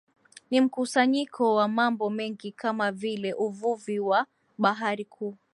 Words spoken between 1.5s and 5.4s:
wa mambo mengi kama vile uvuvi wa bahari kuu